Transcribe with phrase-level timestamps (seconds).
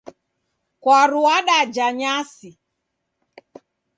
[0.83, 2.49] Kwaru w'adaja nyasi.